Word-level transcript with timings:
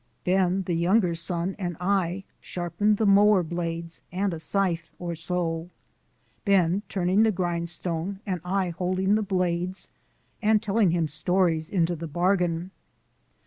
Ben, 0.23 0.63
the 0.63 0.73
younger 0.73 1.13
son, 1.13 1.55
and 1.59 1.77
I 1.79 2.23
sharpened 2.41 2.99
mower 3.05 3.43
blades 3.43 4.01
and 4.11 4.33
a 4.33 4.39
scythe 4.39 4.89
or 4.97 5.13
so, 5.13 5.69
Ben 6.43 6.81
turning 6.89 7.21
the 7.21 7.31
grindstone 7.31 8.19
and 8.25 8.41
I 8.43 8.71
holding 8.71 9.13
the 9.13 9.21
blades 9.21 9.89
and 10.41 10.59
telling 10.59 10.89
him 10.89 11.07
stories 11.07 11.69
into 11.69 11.95
the 11.95 12.07
bargain. 12.07 12.71